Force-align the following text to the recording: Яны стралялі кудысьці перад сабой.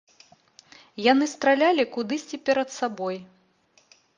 Яны 1.11 1.27
стралялі 1.35 1.85
кудысьці 1.99 2.41
перад 2.49 2.69
сабой. 2.81 3.17